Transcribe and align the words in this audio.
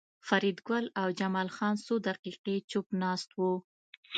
فریدګل 0.27 0.85
او 1.01 1.07
جمال 1.19 1.49
خان 1.55 1.75
څو 1.85 1.95
دقیقې 2.07 2.55
چوپ 2.69 2.87
ناست 3.01 3.29
وو 3.37 3.53